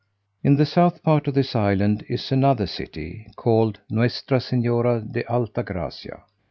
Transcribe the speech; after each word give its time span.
In 0.43 0.55
the 0.55 0.65
south 0.65 1.03
part 1.03 1.27
of 1.27 1.35
this 1.35 1.55
island 1.55 2.03
is 2.09 2.31
another 2.31 2.65
city, 2.65 3.27
called 3.35 3.81
Nuestra 3.91 4.39
Sennora 4.39 4.99
de 4.99 5.23
Alta 5.31 5.61
Gracia. 5.61 6.23